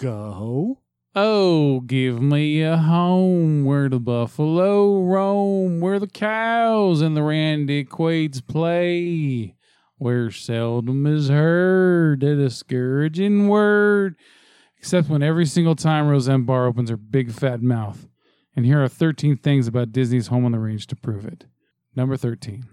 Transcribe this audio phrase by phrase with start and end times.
[0.00, 0.78] Go.
[1.14, 7.84] Oh, give me a home where the buffalo roam, where the cows and the randy
[7.84, 9.56] quads play,
[9.98, 14.16] where seldom is heard a discouraging word,
[14.78, 18.08] except when every single time Roseanne Barr opens her big fat mouth.
[18.56, 21.44] And here are 13 things about Disney's Home on the Range to prove it.
[21.94, 22.66] Number 13.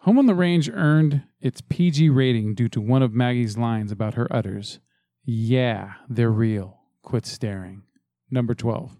[0.00, 4.14] Home on the Range earned its PG rating due to one of Maggie's lines about
[4.14, 4.80] her udders.
[5.24, 6.80] Yeah, they're real.
[7.02, 7.82] Quit staring.
[8.30, 8.96] Number 12.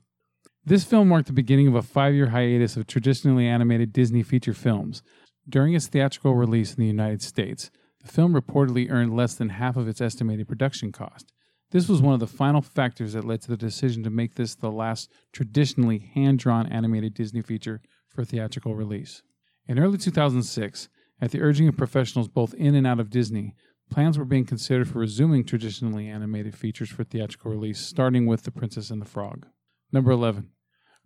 [0.65, 4.55] This film marked the beginning of a five year hiatus of traditionally animated Disney feature
[4.55, 5.03] films.
[5.49, 7.71] During its theatrical release in the United States,
[8.01, 11.33] the film reportedly earned less than half of its estimated production cost.
[11.73, 14.55] This was one of the final factors that led to the decision to make this
[14.55, 19.23] the last traditionally hand drawn animated Disney feature for theatrical release.
[19.67, 20.89] In early 2006,
[21.21, 23.55] at the urging of professionals both in and out of Disney,
[23.93, 28.51] plans were being considered for resuming traditionally animated features for theatrical release, starting with The
[28.51, 29.47] Princess and the Frog.
[29.93, 30.49] Number 11.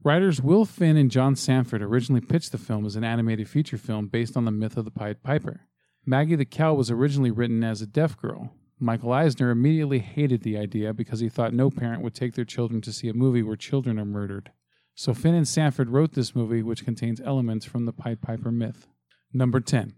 [0.04, 4.06] Writers Will Finn and John Sanford originally pitched the film as an animated feature film
[4.06, 5.62] based on the myth of the Pied Piper.
[6.04, 8.52] Maggie the Cow was originally written as a deaf girl.
[8.78, 12.80] Michael Eisner immediately hated the idea because he thought no parent would take their children
[12.82, 14.52] to see a movie where children are murdered.
[14.94, 18.86] So Finn and Sanford wrote this movie, which contains elements from the Pied Piper myth.
[19.32, 19.94] Number 10.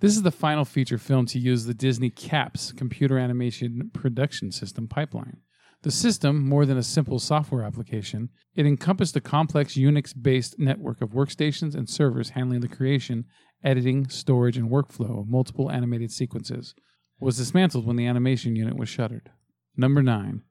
[0.00, 4.88] This is the final feature film to use the Disney CAPS computer animation production system
[4.88, 5.38] pipeline.
[5.82, 11.10] The system, more than a simple software application, it encompassed a complex Unix-based network of
[11.10, 13.26] workstations and servers handling the creation,
[13.62, 16.74] editing, storage, and workflow of multiple animated sequences.
[17.20, 19.30] Was dismantled when the animation unit was shuttered.
[19.76, 20.42] Number 9.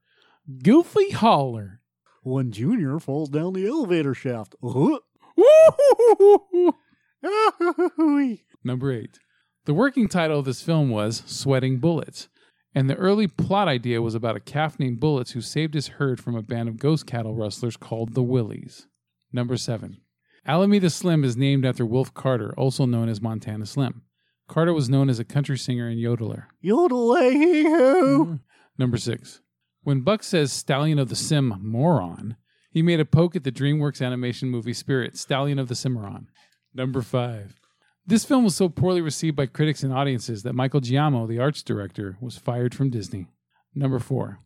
[0.63, 1.81] Goofy Holler.
[2.21, 4.55] When Junior falls down the elevator shaft.
[5.35, 6.71] Uh-huh.
[8.63, 9.19] Number 8.
[9.65, 12.27] The working title of this film was Sweating Bullets,
[12.75, 16.19] and the early plot idea was about a calf named Bullets who saved his herd
[16.19, 18.87] from a band of ghost cattle rustlers called the Willies.
[19.31, 20.01] Number 7.
[20.45, 24.01] Alameda Slim is named after Wilf Carter, also known as Montana Slim.
[24.49, 26.47] Carter was known as a country singer and yodeler.
[26.59, 28.25] Yodel hee hoo.
[28.25, 28.35] Mm-hmm.
[28.77, 29.39] Number 6.
[29.83, 32.35] When Buck says Stallion of the Sim moron,
[32.69, 36.27] he made a poke at the DreamWorks animation movie Spirit, Stallion of the Cimarron.
[36.73, 37.61] Number 5.
[38.05, 41.63] This film was so poorly received by critics and audiences that Michael Giaimo, the arts
[41.63, 43.27] director, was fired from Disney.
[43.73, 44.39] Number 4.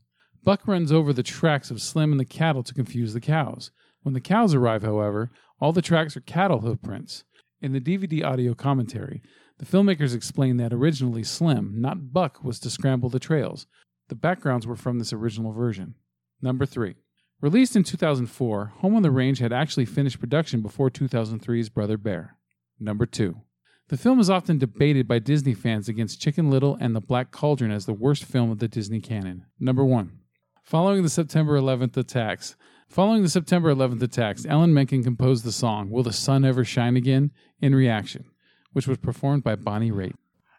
[0.44, 3.72] Buck runs over the tracks of Slim and the cattle to confuse the cows.
[4.04, 7.24] When the cows arrive, however, all the tracks are cattle hoofprints.
[7.60, 9.24] In the DVD audio commentary,
[9.58, 13.66] the filmmakers explained that originally Slim, not Buck, was to scramble the trails.
[14.10, 15.96] The backgrounds were from this original version.
[16.44, 16.94] Number 3.
[17.42, 22.38] Released in 2004, Home on the Range had actually finished production before 2003's Brother Bear.
[22.80, 23.36] Number 2.
[23.90, 27.72] The film is often debated by Disney fans against Chicken Little and The Black Cauldron
[27.72, 29.46] as the worst film of the Disney canon.
[29.60, 30.12] Number 1.
[30.64, 32.58] Following the September 11th attacks,
[32.90, 36.98] following the September 11th attacks, Alan Menken composed the song "Will the Sun Ever Shine
[36.98, 38.26] Again" in reaction,
[38.74, 40.16] which was performed by Bonnie Raitt.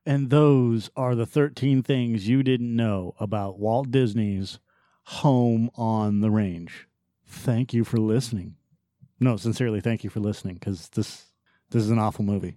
[0.07, 4.59] And those are the 13 things you didn't know about Walt Disney's
[5.05, 6.87] Home on the Range.
[7.27, 8.57] Thank you for listening.
[9.21, 11.27] No, sincerely, thank you for listening because this
[11.71, 12.56] this is an awful movie.